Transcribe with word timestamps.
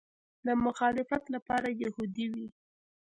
د 0.45 0.47
مخالفت 0.65 1.23
لپاره 1.35 1.67
یهودي 1.83 2.27
وي. 2.33 2.47